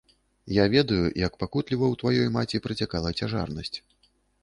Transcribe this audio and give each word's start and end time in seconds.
Я 0.55 0.63
ведаю, 0.75 1.11
як 1.25 1.37
пакутліва 1.45 1.85
ў 1.91 1.95
тваёй 2.01 2.35
маці 2.41 2.65
працякала 2.67 3.15
цяжарнасць. 3.19 3.75